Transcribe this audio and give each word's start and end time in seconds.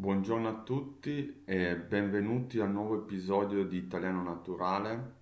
Buongiorno 0.00 0.48
a 0.48 0.62
tutti 0.62 1.42
e 1.44 1.76
benvenuti 1.76 2.58
al 2.58 2.70
nuovo 2.70 3.02
episodio 3.02 3.66
di 3.66 3.76
Italiano 3.76 4.22
Naturale. 4.22 5.16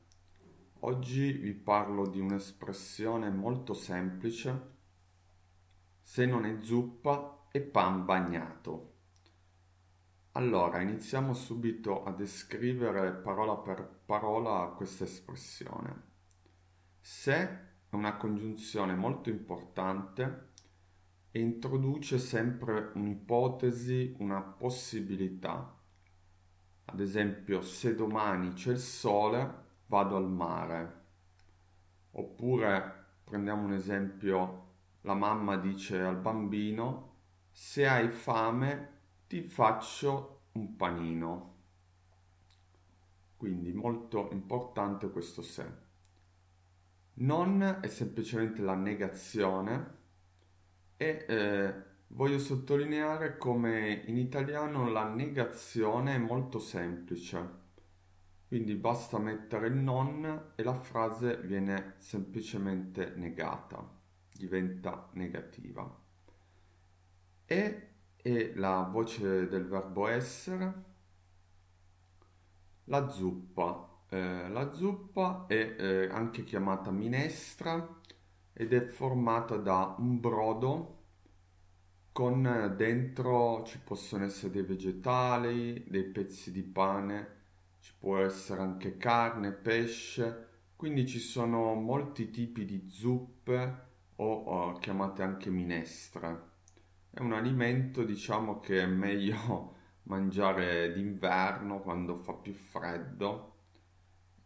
Oggi 0.82 1.32
vi 1.32 1.52
parlo 1.52 2.06
di 2.06 2.20
un'espressione 2.20 3.29
molto 3.29 3.75
semplice. 3.75 4.77
Se 6.01 6.25
non 6.27 6.45
è 6.45 6.59
zuppa 6.61 7.49
è 7.51 7.61
pan 7.61 8.04
bagnato. 8.04 8.93
Allora, 10.35 10.81
iniziamo 10.81 11.35
subito 11.35 12.04
a 12.04 12.13
descrivere 12.13 13.15
parola 13.15 13.56
per 13.56 13.83
parola 14.06 14.72
questa 14.76 15.03
espressione. 15.03 16.02
Se 17.01 17.34
è 17.34 17.60
una 17.91 18.16
congiunzione 18.16 18.95
molto 18.95 19.29
importante 19.29 20.48
introduce 21.41 22.18
sempre 22.18 22.91
un'ipotesi, 22.95 24.16
una 24.18 24.41
possibilità. 24.41 25.74
Ad 26.84 27.01
esempio, 27.01 27.60
se 27.60 27.95
domani 27.95 28.52
c'è 28.52 28.73
il 28.73 28.79
sole, 28.79 29.66
vado 29.87 30.16
al 30.16 30.29
mare. 30.30 31.05
Oppure, 32.12 33.06
prendiamo 33.24 33.65
un 33.65 33.73
esempio, 33.73 34.66
la 35.02 35.15
mamma 35.15 35.56
dice 35.56 36.01
al 36.01 36.16
bambino, 36.16 37.16
se 37.51 37.87
hai 37.87 38.09
fame 38.10 38.96
ti 39.27 39.43
faccio 39.43 40.43
un 40.52 40.77
panino. 40.77 41.57
Quindi 43.37 43.73
molto 43.73 44.29
importante 44.32 45.10
questo 45.10 45.43
se. 45.43 45.87
Non 47.15 47.62
è 47.82 47.87
semplicemente 47.88 48.62
la 48.62 48.74
negazione, 48.74 49.98
e 51.01 51.25
eh, 51.29 51.75
voglio 52.09 52.41
sottolineare 52.41 53.38
come 53.38 54.02
in 54.07 54.19
italiano 54.19 54.91
la 54.91 55.09
negazione 55.09 56.16
è 56.16 56.19
molto 56.19 56.59
semplice. 56.59 57.66
Quindi 58.49 58.74
basta 58.74 59.19
mettere 59.19 59.69
il 59.69 59.76
non 59.76 60.52
e 60.57 60.63
la 60.63 60.74
frase 60.74 61.38
viene 61.43 61.95
semplicemente 61.99 63.13
negata, 63.15 63.88
diventa 64.32 65.08
negativa. 65.12 65.88
E 67.44 67.88
è 68.16 68.52
la 68.54 68.88
voce 68.91 69.46
del 69.48 69.66
verbo 69.66 70.08
essere, 70.08 70.72
la 72.84 73.08
zuppa. 73.08 73.86
Eh, 74.08 74.48
la 74.48 74.72
zuppa 74.72 75.44
è 75.46 75.76
eh, 75.78 76.08
anche 76.10 76.42
chiamata 76.42 76.91
minestra 76.91 77.97
ed 78.60 78.72
è 78.72 78.84
formata 78.84 79.56
da 79.56 79.94
un 79.98 80.18
brodo 80.18 80.96
con 82.10 82.74
dentro 82.76 83.62
ci 83.62 83.78
possono 83.78 84.24
essere 84.24 84.50
dei 84.50 84.62
vegetali, 84.62 85.84
dei 85.86 86.02
pezzi 86.02 86.50
di 86.50 86.64
pane, 86.64 87.36
ci 87.78 87.92
può 87.96 88.18
essere 88.18 88.60
anche 88.60 88.96
carne, 88.96 89.52
pesce, 89.52 90.48
quindi 90.74 91.06
ci 91.06 91.20
sono 91.20 91.74
molti 91.74 92.30
tipi 92.30 92.64
di 92.64 92.88
zuppe 92.90 93.86
o, 94.16 94.32
o 94.32 94.72
chiamate 94.80 95.22
anche 95.22 95.50
minestre. 95.50 96.46
È 97.10 97.20
un 97.20 97.34
alimento 97.34 98.02
diciamo 98.02 98.58
che 98.58 98.80
è 98.82 98.86
meglio 98.86 99.76
mangiare 100.10 100.92
d'inverno 100.92 101.78
quando 101.78 102.16
fa 102.16 102.32
più 102.32 102.52
freddo. 102.52 103.54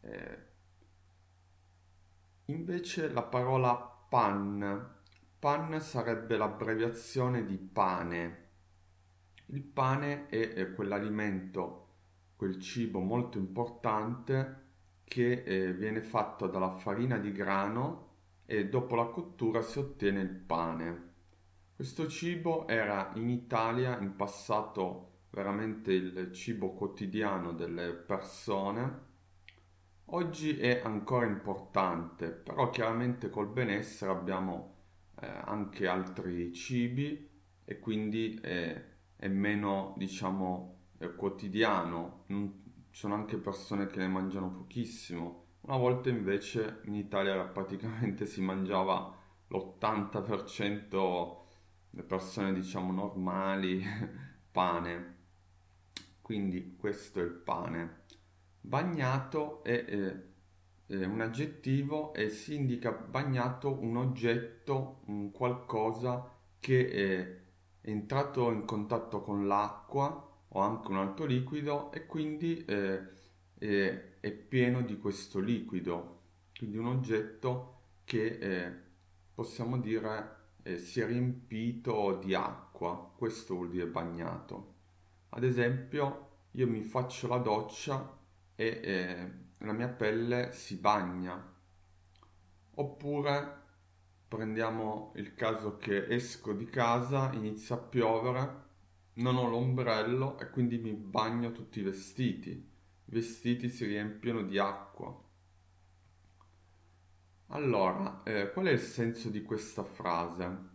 Eh, 0.02 0.38
invece 2.44 3.10
la 3.10 3.22
parola 3.22 3.86
Pan. 4.12 4.90
Pan 5.38 5.80
sarebbe 5.80 6.36
l'abbreviazione 6.36 7.46
di 7.46 7.56
pane. 7.56 8.48
Il 9.46 9.62
pane 9.62 10.26
è, 10.26 10.70
quell'alimento, 10.74 11.86
quel 12.36 12.60
cibo 12.60 13.00
molto 13.00 13.38
importante 13.38 14.64
che 15.04 15.42
eh, 15.44 15.72
viene 15.72 16.02
fatto 16.02 16.46
dalla 16.46 16.72
farina 16.72 17.16
di 17.16 17.32
grano 17.32 18.10
e 18.44 18.68
dopo 18.68 18.96
la 18.96 19.06
cottura 19.06 19.62
si 19.62 19.78
ottiene 19.78 20.20
il 20.20 20.28
pane. 20.28 21.12
Questo 21.74 22.06
cibo 22.06 22.68
era 22.68 23.12
in 23.14 23.30
Italia 23.30 23.98
in 23.98 24.14
passato 24.14 25.20
veramente 25.30 25.90
il 25.90 26.32
cibo 26.34 26.74
quotidiano 26.74 27.54
delle 27.54 27.94
persone 27.94 29.11
Oggi 30.14 30.58
è 30.58 30.82
ancora 30.84 31.24
importante, 31.24 32.28
però 32.28 32.68
chiaramente 32.68 33.30
col 33.30 33.48
benessere 33.48 34.10
abbiamo 34.12 34.74
eh, 35.18 35.26
anche 35.26 35.86
altri 35.86 36.52
cibi 36.52 37.30
e 37.64 37.78
quindi 37.78 38.38
è, 38.42 38.84
è 39.16 39.28
meno, 39.28 39.94
diciamo, 39.96 40.80
eh, 40.98 41.14
quotidiano. 41.14 42.24
Non, 42.26 42.62
ci 42.90 43.00
sono 43.00 43.14
anche 43.14 43.38
persone 43.38 43.86
che 43.86 44.00
ne 44.00 44.08
mangiano 44.08 44.50
pochissimo. 44.50 45.44
Una 45.62 45.78
volta 45.78 46.10
invece 46.10 46.80
in 46.84 46.94
Italia 46.94 47.42
praticamente 47.44 48.26
si 48.26 48.42
mangiava 48.42 49.18
l'80% 49.48 51.36
le 51.88 52.02
persone 52.02 52.52
diciamo 52.52 52.92
normali 52.92 53.82
pane. 54.52 55.16
Quindi 56.20 56.76
questo 56.76 57.18
è 57.20 57.22
il 57.22 57.32
pane. 57.32 58.01
Bagnato 58.64 59.64
è, 59.64 59.84
è, 59.84 61.04
un 61.04 61.20
aggettivo 61.20 62.14
e 62.14 62.28
si 62.30 62.54
indica 62.54 62.92
bagnato 62.92 63.76
un 63.80 63.96
oggetto, 63.96 65.00
un 65.06 65.32
qualcosa 65.32 66.30
che 66.60 66.88
è 66.88 67.40
entrato 67.80 68.52
in 68.52 68.64
contatto 68.64 69.20
con 69.20 69.48
l'acqua 69.48 70.30
o 70.46 70.60
anche 70.60 70.90
un 70.92 70.98
altro 70.98 71.24
liquido 71.24 71.90
e 71.90 72.06
quindi 72.06 72.64
è, 72.64 73.02
è, 73.58 74.02
è 74.20 74.30
pieno 74.30 74.82
di 74.82 74.96
questo 74.96 75.40
liquido. 75.40 76.20
Quindi 76.56 76.76
un 76.76 76.86
oggetto 76.86 77.80
che 78.04 78.26
eh, 78.26 78.72
possiamo 79.34 79.76
dire 79.78 80.36
eh, 80.62 80.78
si 80.78 81.00
è 81.00 81.06
riempito 81.06 82.20
di 82.22 82.32
acqua, 82.32 83.12
questo 83.16 83.54
vuol 83.54 83.70
dire 83.70 83.86
bagnato. 83.86 84.74
Ad 85.30 85.42
esempio, 85.42 86.28
io 86.52 86.68
mi 86.68 86.82
faccio 86.82 87.26
la 87.26 87.38
doccia 87.38 88.20
e 88.62 88.80
eh, 88.82 89.30
la 89.58 89.72
mia 89.72 89.88
pelle 89.88 90.52
si 90.52 90.76
bagna. 90.76 91.50
Oppure 92.74 93.60
prendiamo 94.28 95.12
il 95.16 95.34
caso 95.34 95.76
che 95.78 96.06
esco 96.06 96.52
di 96.52 96.66
casa, 96.66 97.32
inizia 97.32 97.74
a 97.74 97.78
piovere, 97.78 98.60
non 99.14 99.36
ho 99.36 99.48
l'ombrello 99.48 100.38
e 100.38 100.48
quindi 100.50 100.78
mi 100.78 100.92
bagno 100.92 101.50
tutti 101.50 101.80
i 101.80 101.82
vestiti. 101.82 102.50
I 102.50 103.10
vestiti 103.12 103.68
si 103.68 103.84
riempiono 103.84 104.42
di 104.42 104.58
acqua. 104.58 105.20
Allora, 107.48 108.22
eh, 108.22 108.50
qual 108.52 108.66
è 108.66 108.70
il 108.70 108.78
senso 108.78 109.28
di 109.28 109.42
questa 109.42 109.82
frase? 109.82 110.70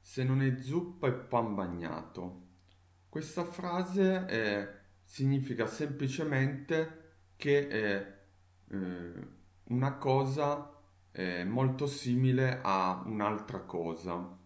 Se 0.00 0.24
non 0.24 0.42
è 0.42 0.56
zuppa 0.60 1.08
è 1.08 1.12
pan 1.12 1.54
bagnato. 1.54 2.46
Questa 3.08 3.44
frase 3.44 4.26
eh, 4.26 4.68
significa 5.04 5.66
semplicemente 5.66 6.97
che 7.38 7.68
è 7.68 8.18
eh, 8.70 9.12
una 9.68 9.94
cosa 9.94 10.74
eh, 11.12 11.44
molto 11.44 11.86
simile 11.86 12.58
a 12.60 13.00
un'altra 13.06 13.60
cosa. 13.60 14.36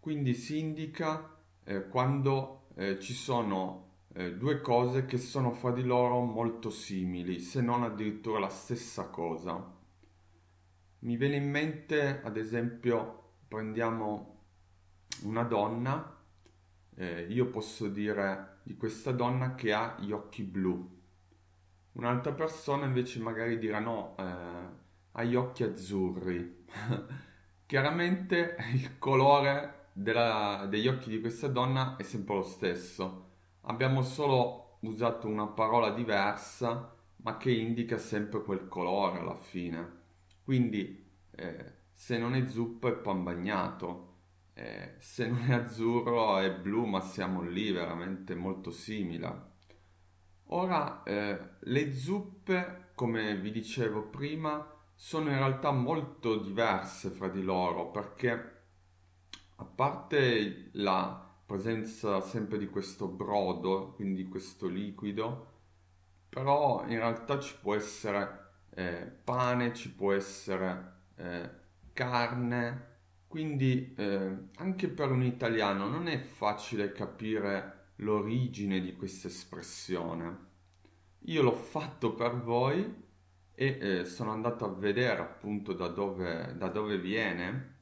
Quindi 0.00 0.34
si 0.34 0.58
indica 0.58 1.38
eh, 1.62 1.86
quando 1.86 2.70
eh, 2.74 2.98
ci 2.98 3.14
sono 3.14 4.00
eh, 4.14 4.34
due 4.34 4.60
cose 4.60 5.06
che 5.06 5.16
sono 5.16 5.52
fra 5.52 5.70
di 5.70 5.84
loro 5.84 6.20
molto 6.20 6.70
simili, 6.70 7.38
se 7.38 7.60
non 7.60 7.84
addirittura 7.84 8.40
la 8.40 8.48
stessa 8.48 9.10
cosa. 9.10 9.76
Mi 11.00 11.16
viene 11.16 11.36
in 11.36 11.48
mente, 11.48 12.20
ad 12.20 12.36
esempio, 12.36 13.34
prendiamo 13.46 14.46
una 15.22 15.44
donna, 15.44 16.20
eh, 16.96 17.26
io 17.28 17.46
posso 17.46 17.86
dire 17.86 18.58
di 18.64 18.74
questa 18.74 19.12
donna 19.12 19.54
che 19.54 19.72
ha 19.72 19.96
gli 20.00 20.10
occhi 20.10 20.42
blu 20.42 20.96
Un'altra 21.98 22.32
persona 22.32 22.86
invece 22.86 23.18
magari 23.18 23.58
dirà 23.58 23.80
no, 23.80 24.14
eh, 24.18 24.22
ha 25.12 25.22
gli 25.24 25.34
occhi 25.34 25.64
azzurri. 25.64 26.64
Chiaramente 27.66 28.56
il 28.72 28.98
colore 28.98 29.88
della, 29.92 30.66
degli 30.70 30.86
occhi 30.86 31.10
di 31.10 31.20
questa 31.20 31.48
donna 31.48 31.96
è 31.96 32.04
sempre 32.04 32.36
lo 32.36 32.42
stesso. 32.44 33.30
Abbiamo 33.62 34.02
solo 34.02 34.78
usato 34.82 35.26
una 35.26 35.48
parola 35.48 35.90
diversa, 35.90 36.94
ma 37.16 37.36
che 37.36 37.50
indica 37.50 37.98
sempre 37.98 38.42
quel 38.44 38.68
colore 38.68 39.18
alla 39.18 39.34
fine. 39.34 39.96
Quindi, 40.44 41.04
eh, 41.32 41.72
se 41.92 42.16
non 42.16 42.34
è 42.36 42.46
zuppa 42.46 42.90
è 42.90 42.92
pan 42.92 43.24
bagnato. 43.24 44.06
Eh, 44.54 44.94
se 45.00 45.26
non 45.26 45.50
è 45.50 45.54
azzurro 45.54 46.38
è 46.38 46.52
blu, 46.54 46.84
ma 46.84 47.00
siamo 47.00 47.42
lì 47.42 47.72
veramente 47.72 48.36
molto 48.36 48.70
simili. 48.70 49.26
Ora, 50.50 51.02
eh, 51.02 51.38
le 51.58 51.94
zuppe, 51.94 52.90
come 52.94 53.36
vi 53.36 53.50
dicevo 53.50 54.04
prima, 54.04 54.66
sono 54.94 55.30
in 55.30 55.36
realtà 55.36 55.70
molto 55.70 56.36
diverse 56.38 57.10
fra 57.10 57.28
di 57.28 57.42
loro 57.42 57.90
perché 57.90 58.56
a 59.56 59.64
parte 59.64 60.70
la, 60.72 61.28
presenza 61.48 62.20
sempre 62.20 62.58
di 62.58 62.68
questo 62.68 63.08
brodo, 63.08 63.92
quindi 63.94 64.28
questo 64.28 64.68
liquido, 64.68 65.46
però 66.28 66.84
in 66.86 66.98
realtà 66.98 67.38
ci 67.38 67.56
può 67.58 67.74
essere 67.74 68.50
eh, 68.74 69.10
pane, 69.24 69.72
ci 69.72 69.90
può 69.94 70.12
essere 70.12 70.92
eh, 71.16 71.50
carne, 71.94 72.96
quindi 73.26 73.94
eh, 73.96 74.36
anche 74.56 74.88
per 74.88 75.10
un 75.10 75.22
italiano 75.22 75.88
non 75.88 76.06
è 76.06 76.18
facile 76.18 76.92
capire 76.92 77.77
l'origine 77.98 78.80
di 78.80 78.94
questa 78.96 79.28
espressione. 79.28 80.46
Io 81.26 81.42
l'ho 81.42 81.54
fatto 81.54 82.14
per 82.14 82.40
voi 82.40 83.06
e 83.54 83.78
eh, 83.80 84.04
sono 84.04 84.32
andato 84.32 84.64
a 84.64 84.74
vedere 84.74 85.20
appunto 85.20 85.72
da 85.72 85.88
dove, 85.88 86.54
da 86.56 86.68
dove 86.68 86.98
viene 86.98 87.76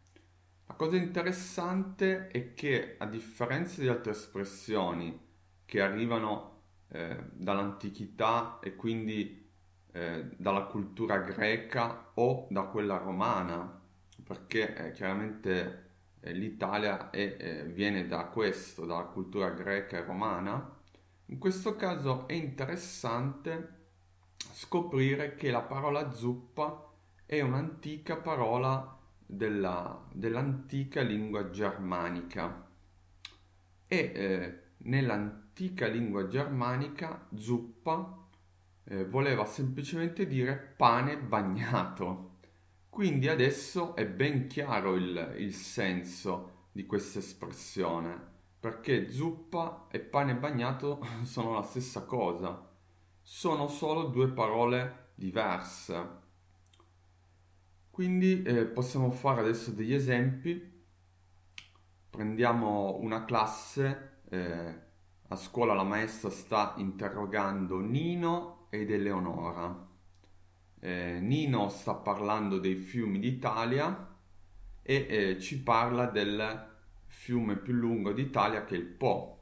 la 0.69 0.75
cosa 0.75 0.97
interessante 0.97 2.27
è 2.27 2.53
che 2.53 2.97
a 2.99 3.07
differenza 3.07 3.81
di 3.81 3.87
altre 3.87 4.11
espressioni 4.11 5.19
che 5.65 5.81
arrivano 5.81 6.63
eh, 6.89 7.17
dall'antichità 7.33 8.59
e 8.61 8.75
quindi 8.75 9.49
eh, 9.93 10.29
dalla 10.37 10.65
cultura 10.65 11.19
greca 11.19 12.11
o 12.15 12.49
da 12.51 12.63
quella 12.63 12.97
romana, 12.97 13.81
perché 14.25 14.75
eh, 14.75 14.91
chiaramente 14.91 15.86
l'Italia 16.33 17.11
è, 17.11 17.37
eh, 17.39 17.65
viene 17.65 18.07
da 18.07 18.27
questo, 18.27 18.85
dalla 18.87 19.05
cultura 19.05 19.51
greca 19.51 19.99
e 19.99 20.05
romana, 20.05 20.75
in 21.27 21.39
questo 21.39 21.75
caso 21.77 22.29
è 22.29 22.35
interessante 22.35 23.75
scoprire 24.53 25.35
che 25.35 25.51
la 25.51 25.63
parola 25.63 26.11
zuppa 26.13 26.93
è 27.27 27.41
un'antica 27.41 28.17
parola 28.17 28.97
della, 29.27 30.05
dell'antica 30.13 31.01
lingua 31.01 31.51
germanica 31.51 32.69
e 33.89 34.13
eh, 34.15 34.61
nell'antica 34.79 35.87
lingua 35.87 36.29
germanica 36.29 37.27
zuppa 37.35 38.25
eh, 38.85 39.05
voleva 39.05 39.45
semplicemente 39.45 40.27
dire 40.27 40.57
pane 40.77 41.19
bagnato. 41.19 42.36
Quindi 42.97 43.29
adesso 43.29 43.95
è 43.95 44.07
ben 44.07 44.47
chiaro 44.47 44.95
il, 44.95 45.35
il 45.37 45.53
senso 45.53 46.69
di 46.73 46.87
questa 46.87 47.19
espressione, 47.19 48.19
perché 48.59 49.11
zuppa 49.11 49.87
e 49.91 50.01
pane 50.01 50.35
bagnato 50.35 51.07
sono 51.25 51.53
la 51.53 51.63
stessa 51.63 52.07
cosa, 52.07 52.71
sono 53.21 53.69
solo 53.69 54.05
due 54.05 54.29
parole 54.29 55.11
diverse. 55.15 56.09
Quindi 57.91 58.43
eh, 58.43 58.65
possiamo 58.65 59.11
fare 59.11 59.43
adesso 59.43 59.73
degli 59.73 59.93
esempi. 59.93 60.83
Prendiamo 62.09 62.97
una 62.99 63.27
classe, 63.27 64.21
eh, 64.31 64.75
a 65.29 65.37
scuola 65.37 65.75
la 65.75 65.85
maestra 65.85 66.31
sta 66.31 66.73
interrogando 66.79 67.79
Nino 67.79 68.69
ed 68.71 68.91
Eleonora. 68.91 69.96
Eh, 70.81 71.19
Nino 71.21 71.69
sta 71.69 71.95
parlando 71.95 72.59
dei 72.59 72.77
fiumi 72.77 73.19
d'Italia 73.19 74.15
e 74.83 75.07
eh, 75.09 75.41
ci 75.41 75.63
parla 75.63 76.07
del 76.07 76.75
fiume 77.07 77.57
più 77.57 77.73
lungo 77.73 78.13
d'Italia 78.13 78.65
che 78.65 78.75
è 78.75 78.79
il 78.79 78.85
Po. 78.85 79.33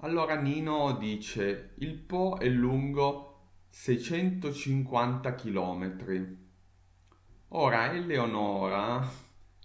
Allora 0.00 0.36
Nino 0.36 0.92
dice 0.92 1.72
il 1.78 1.96
Po 1.96 2.38
è 2.38 2.48
lungo 2.48 3.24
650 3.70 5.34
chilometri 5.34 6.46
Ora 7.52 7.94
Eleonora, 7.94 9.08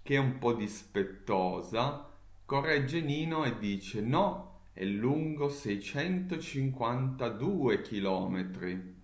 che 0.02 0.16
è 0.16 0.18
un 0.18 0.38
po' 0.38 0.54
dispettosa, 0.54 2.10
corregge 2.46 3.02
Nino 3.02 3.44
e 3.44 3.60
dice 3.60 4.00
no, 4.00 4.62
è 4.72 4.86
lungo 4.86 5.50
652 5.50 7.82
chilometri. 7.82 9.03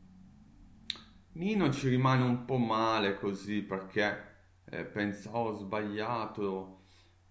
Nino 1.34 1.72
ci 1.72 1.90
rimane 1.90 2.24
un 2.24 2.46
po' 2.46 2.58
male 2.58 3.16
così 3.16 3.62
perché 3.62 4.28
eh, 4.66 4.84
pensa 4.84 5.36
oh, 5.36 5.52
sbagliato. 5.54 6.82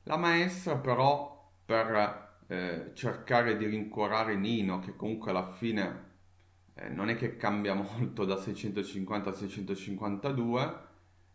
La 0.05 0.17
maestra 0.17 0.77
però 0.77 1.53
per 1.65 2.41
eh, 2.47 2.93
cercare 2.95 3.57
di 3.57 3.67
rincuorare 3.67 4.37
Nino, 4.37 4.79
che 4.79 4.97
comunque 4.97 5.31
alla 5.31 5.51
fine 5.53 6.07
eh, 6.75 6.89
non 6.89 7.11
è 7.11 7.17
che 7.17 7.37
cambia 7.37 7.75
molto 7.75 8.25
da 8.25 8.37
650 8.37 9.31
a 9.31 9.33
652, 9.35 10.79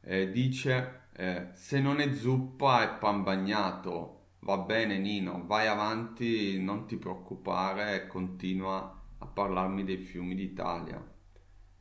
eh, 0.01 0.31
dice 0.31 1.01
eh, 1.13 1.50
se 1.54 1.80
non 1.80 2.00
è 2.00 2.13
zuppa 2.13 2.83
è 2.83 2.98
pan 2.98 3.24
bagnato. 3.24 4.19
Va 4.39 4.57
bene 4.57 4.98
Nino, 4.98 5.44
vai 5.45 5.68
avanti, 5.68 6.62
non 6.62 6.86
ti 6.86 6.98
preoccupare 6.98 8.07
continua 8.07 9.01
a 9.19 9.25
parlarmi 9.25 9.86
dei 9.86 9.98
fiumi 9.98 10.36
d'Italia. 10.36 11.12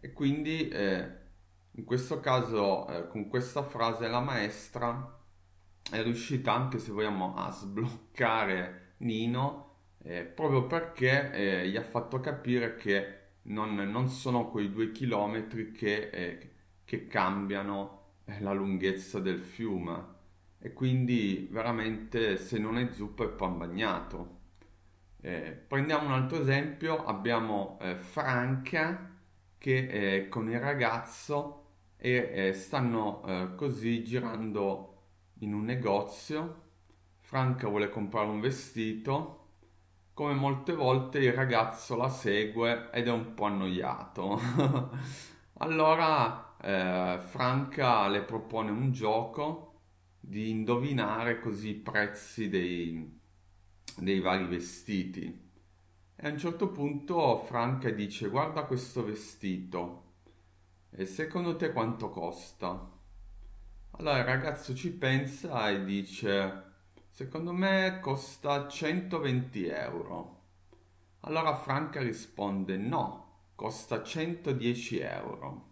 E 0.04 0.12
quindi 0.12 0.68
eh, 0.68 1.08
in 1.70 1.84
questo 1.84 2.18
caso 2.18 2.88
eh, 2.88 3.06
con 3.06 3.28
questa 3.28 3.62
frase 3.62 4.08
la 4.08 4.18
maestra 4.18 5.16
è 5.88 6.02
riuscita 6.02 6.52
anche 6.52 6.80
se 6.80 6.90
vogliamo 6.90 7.36
a 7.36 7.52
sbloccare 7.52 8.94
Nino 8.98 9.76
eh, 10.02 10.24
proprio 10.24 10.66
perché 10.66 11.30
eh, 11.30 11.68
gli 11.68 11.76
ha 11.76 11.84
fatto 11.84 12.18
capire 12.18 12.74
che 12.74 13.18
non, 13.42 13.76
non, 13.76 14.08
sono 14.08 14.50
quei 14.50 14.72
due 14.72 14.90
chilometri 14.90 15.70
che, 15.70 16.10
eh, 16.10 16.50
che 16.84 17.06
cambiano 17.06 18.14
la 18.40 18.52
lunghezza 18.52 19.20
del 19.20 19.38
fiume 19.38 20.04
e 20.58 20.72
quindi 20.72 21.46
veramente 21.48 22.38
se 22.38 22.58
non 22.58 22.76
è 22.76 22.90
zuppa 22.90 23.22
è 23.22 23.28
pan 23.28 23.56
bagnato. 23.56 24.40
Eh, 25.20 25.52
prendiamo 25.68 26.06
un 26.06 26.12
altro 26.12 26.40
esempio, 26.40 27.04
abbiamo 27.04 27.78
eh, 27.80 27.94
Franca 27.94 29.10
che 29.62 29.86
è 29.86 30.28
con 30.28 30.50
il 30.50 30.58
ragazzo 30.58 31.66
e 31.96 32.48
eh, 32.48 32.52
stanno 32.52 33.24
eh, 33.24 33.54
così 33.54 34.02
girando 34.02 35.02
in 35.38 35.54
un 35.54 35.62
negozio. 35.62 36.62
Franca 37.20 37.68
vuole 37.68 37.88
comprare 37.88 38.26
un 38.26 38.40
vestito, 38.40 39.50
come 40.14 40.34
molte 40.34 40.74
volte 40.74 41.20
il 41.20 41.32
ragazzo 41.32 41.94
la 41.94 42.08
segue 42.08 42.90
ed 42.90 43.06
è 43.06 43.12
un 43.12 43.34
po' 43.34 43.44
annoiato. 43.44 44.40
allora 45.58 46.56
eh, 46.60 47.20
Franca 47.20 48.08
le 48.08 48.22
propone 48.22 48.72
un 48.72 48.90
gioco 48.90 49.74
di 50.18 50.50
indovinare 50.50 51.38
così 51.38 51.68
i 51.68 51.74
prezzi 51.74 52.48
dei, 52.48 53.20
dei 53.96 54.18
vari 54.18 54.46
vestiti. 54.46 55.41
E 56.24 56.28
a 56.28 56.30
un 56.30 56.38
certo 56.38 56.68
punto 56.68 57.36
Franca 57.46 57.90
dice 57.90 58.28
guarda 58.28 58.62
questo 58.62 59.04
vestito 59.04 60.02
e 60.90 61.04
secondo 61.04 61.56
te 61.56 61.72
quanto 61.72 62.10
costa? 62.10 62.88
Allora 63.90 64.18
il 64.18 64.24
ragazzo 64.24 64.72
ci 64.72 64.92
pensa 64.92 65.68
e 65.68 65.82
dice 65.82 66.62
secondo 67.08 67.52
me 67.52 67.98
costa 68.00 68.68
120 68.68 69.66
euro. 69.66 70.42
Allora 71.22 71.56
Franca 71.56 72.00
risponde 72.00 72.76
no, 72.76 73.48
costa 73.56 74.04
110 74.04 75.00
euro. 75.00 75.70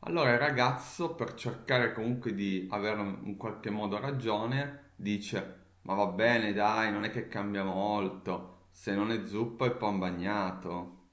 Allora 0.00 0.32
il 0.32 0.38
ragazzo, 0.40 1.14
per 1.14 1.34
cercare 1.34 1.92
comunque 1.92 2.34
di 2.34 2.66
avere 2.72 3.00
in 3.22 3.36
qualche 3.36 3.70
modo 3.70 4.00
ragione, 4.00 4.90
dice: 4.96 5.66
Ma 5.82 5.94
va 5.94 6.06
bene, 6.06 6.52
dai, 6.52 6.90
non 6.90 7.04
è 7.04 7.10
che 7.12 7.28
cambia 7.28 7.62
molto. 7.62 8.56
Se 8.78 8.94
non 8.94 9.10
è 9.10 9.26
zuppa 9.26 9.66
è 9.66 9.72
pan 9.72 9.98
bagnato. 9.98 11.06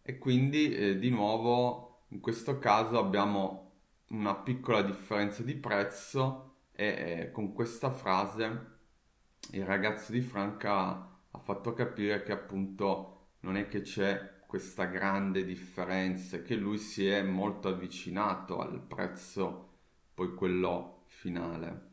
E 0.00 0.16
quindi 0.16 0.74
eh, 0.74 0.98
di 0.98 1.10
nuovo 1.10 2.06
in 2.08 2.20
questo 2.20 2.58
caso 2.58 2.98
abbiamo 2.98 3.72
una 4.08 4.34
piccola 4.34 4.80
differenza 4.80 5.42
di 5.42 5.54
prezzo 5.54 6.54
e 6.72 6.86
eh, 6.86 7.30
con 7.30 7.52
questa 7.52 7.90
frase 7.90 8.78
il 9.50 9.66
ragazzo 9.66 10.12
di 10.12 10.22
Franca 10.22 11.20
ha 11.30 11.38
fatto 11.38 11.74
capire 11.74 12.22
che 12.22 12.32
appunto 12.32 13.32
non 13.40 13.58
è 13.58 13.68
che 13.68 13.82
c'è 13.82 14.40
questa 14.46 14.86
grande 14.86 15.44
differenza 15.44 16.40
che 16.40 16.54
lui 16.54 16.78
si 16.78 17.06
è 17.06 17.22
molto 17.22 17.68
avvicinato 17.68 18.60
al 18.60 18.80
prezzo 18.80 19.72
poi 20.14 20.34
quello 20.34 21.02
finale 21.04 21.90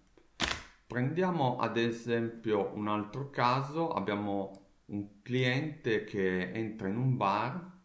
prendiamo 0.87 1.57
ad 1.57 1.75
esempio 1.75 2.71
un 2.73 2.87
altro 2.87 3.29
caso 3.29 3.91
abbiamo 3.91 4.61
un 4.85 5.21
cliente 5.21 6.03
che 6.03 6.51
entra 6.51 6.87
in 6.87 6.97
un 6.97 7.17
bar 7.17 7.79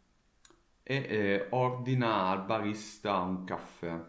e 0.82 0.96
eh, 0.96 1.46
ordina 1.50 2.28
al 2.28 2.44
barista 2.44 3.20
un 3.20 3.44
caffè 3.44 4.00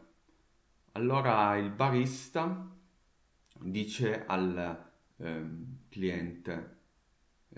allora 0.94 1.56
il 1.58 1.70
barista 1.70 2.70
dice 3.60 4.26
al 4.26 4.92
eh, 5.18 5.46
cliente 5.90 6.76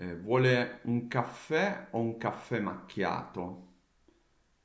eh, 0.00 0.16
vuole 0.16 0.80
un 0.84 1.08
caffè 1.08 1.88
o 1.90 2.00
un 2.00 2.16
caffè 2.16 2.58
macchiato? 2.58 3.68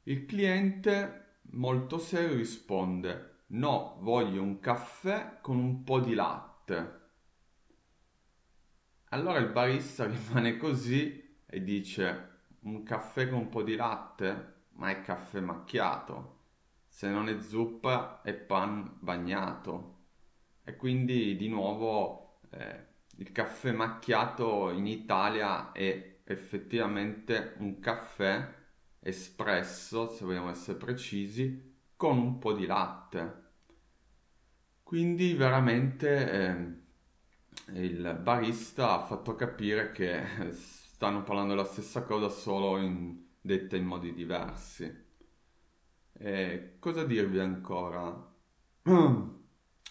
Il 0.03 0.25
cliente 0.25 1.39
molto 1.51 1.97
serio 1.97 2.37
risponde 2.37 3.43
no, 3.47 3.97
voglio 3.99 4.41
un 4.41 4.59
caffè 4.59 5.39
con 5.41 5.57
un 5.57 5.83
po' 5.83 5.99
di 5.99 6.13
latte. 6.13 7.03
Allora 9.15 9.39
il 9.39 9.47
barista 9.47 10.03
rimane 10.11 10.57
così 10.57 11.37
e 11.45 11.63
dice 11.63 12.33
un 12.63 12.83
caffè 12.83 13.29
con 13.29 13.39
un 13.39 13.49
po' 13.49 13.63
di 13.63 13.77
latte, 13.77 14.63
ma 14.73 14.89
è 14.89 14.99
caffè 14.99 15.39
macchiato. 15.39 16.33
Se 16.85 17.07
non 17.07 17.29
è 17.29 17.39
zuppa 17.39 18.21
è 18.21 18.33
pan 18.33 18.97
bagnato. 18.99 19.93
E 20.65 20.75
quindi 20.75 21.37
di 21.37 21.47
nuovo 21.47 22.41
eh, 22.49 22.87
il 23.15 23.31
caffè 23.31 23.71
macchiato 23.71 24.69
in 24.71 24.85
Italia 24.85 25.71
è 25.71 26.19
effettivamente 26.25 27.53
un 27.59 27.79
caffè 27.79 28.53
espresso, 28.99 30.09
se 30.09 30.25
vogliamo 30.25 30.49
essere 30.49 30.77
precisi, 30.77 31.73
con 31.95 32.17
un 32.17 32.37
po' 32.37 32.51
di 32.51 32.65
latte. 32.65 33.43
Quindi 34.83 35.33
veramente 35.35 36.31
eh, 36.31 36.84
il 37.73 38.19
barista 38.21 38.93
ha 38.93 39.05
fatto 39.05 39.35
capire 39.35 39.91
che 39.91 40.51
stanno 40.51 41.23
parlando 41.23 41.55
della 41.55 41.67
stessa 41.67 42.03
cosa 42.03 42.29
solo 42.29 42.77
in, 42.77 43.23
detta 43.41 43.75
in 43.75 43.85
modi 43.85 44.13
diversi. 44.13 45.03
E 46.13 46.75
cosa 46.79 47.03
dirvi 47.03 47.39
ancora? 47.39 48.33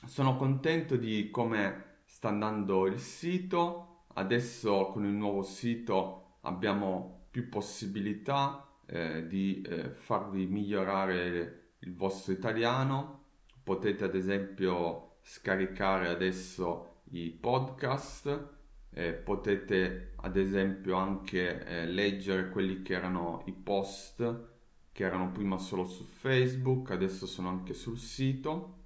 Sono 0.06 0.36
contento 0.36 0.96
di 0.96 1.30
come 1.30 1.98
sta 2.04 2.28
andando 2.28 2.86
il 2.86 2.98
sito. 2.98 4.04
Adesso 4.14 4.90
con 4.92 5.04
il 5.04 5.12
nuovo 5.12 5.42
sito 5.42 6.38
abbiamo 6.42 7.26
più 7.30 7.48
possibilità 7.48 8.68
eh, 8.86 9.26
di 9.26 9.60
eh, 9.62 9.90
farvi 9.90 10.46
migliorare 10.46 11.72
il 11.80 11.94
vostro 11.94 12.32
italiano. 12.32 13.22
Potete 13.62 14.04
ad 14.04 14.14
esempio 14.14 15.16
scaricare 15.22 16.08
adesso 16.08 16.93
i 17.14 17.30
podcast, 17.30 18.48
eh, 18.90 19.12
potete 19.12 20.14
ad 20.16 20.36
esempio 20.36 20.96
anche 20.96 21.64
eh, 21.64 21.86
leggere 21.86 22.48
quelli 22.48 22.82
che 22.82 22.94
erano 22.94 23.42
i 23.46 23.52
post 23.52 24.52
che 24.90 25.04
erano 25.04 25.30
prima 25.32 25.58
solo 25.58 25.84
su 25.84 26.04
Facebook, 26.04 26.90
adesso 26.90 27.26
sono 27.26 27.48
anche 27.48 27.74
sul 27.74 27.98
sito 27.98 28.82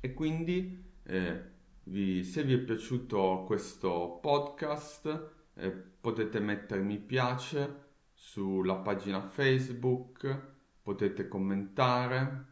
e 0.00 0.14
quindi 0.14 0.82
eh, 1.02 1.42
vi, 1.84 2.24
se 2.24 2.42
vi 2.42 2.54
è 2.54 2.58
piaciuto 2.58 3.44
questo 3.46 4.18
podcast 4.22 5.30
eh, 5.54 5.70
potete 5.70 6.40
mettere 6.40 6.80
mi 6.80 6.98
piace 6.98 7.88
sulla 8.12 8.76
pagina 8.76 9.20
Facebook, 9.20 10.40
potete 10.82 11.28
commentare, 11.28 12.46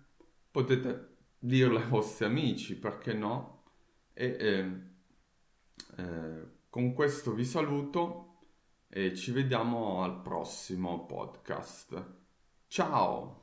potete 0.50 1.16
dirlo 1.38 1.78
ai 1.78 1.88
vostri 1.88 2.24
amici, 2.24 2.76
perché 2.76 3.12
no? 3.12 3.57
E 4.20 4.36
eh, 4.40 6.02
eh, 6.02 6.46
con 6.68 6.92
questo 6.92 7.34
vi 7.34 7.44
saluto 7.44 8.40
e 8.88 9.14
ci 9.14 9.30
vediamo 9.30 10.02
al 10.02 10.22
prossimo 10.22 11.06
podcast. 11.06 12.16
Ciao! 12.66 13.37